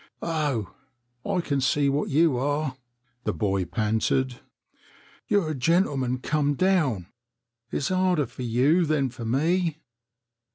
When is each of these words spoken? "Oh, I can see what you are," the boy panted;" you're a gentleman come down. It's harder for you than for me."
"Oh, 0.23 0.73
I 1.23 1.41
can 1.41 1.61
see 1.61 1.87
what 1.87 2.09
you 2.09 2.35
are," 2.35 2.75
the 3.23 3.33
boy 3.35 3.65
panted;" 3.65 4.39
you're 5.27 5.51
a 5.51 5.53
gentleman 5.53 6.17
come 6.17 6.55
down. 6.55 7.05
It's 7.69 7.89
harder 7.89 8.25
for 8.25 8.41
you 8.41 8.83
than 8.87 9.11
for 9.11 9.25
me." 9.25 9.77